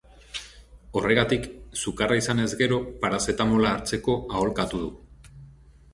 Horregatik, 1.01 1.43
sukarra 1.83 2.17
izanez 2.21 2.47
gero 2.63 2.81
parazetamola 3.05 3.75
hartzeko 3.77 4.17
aholkatu 4.39 4.85
du. 4.87 4.91